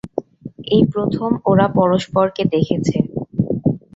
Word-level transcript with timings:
এই 0.67 0.83
প্রথম 0.93 1.29
ওরা 1.45 1.67
পরস্পরকে 1.77 2.43
দেখেছে। 2.53 2.97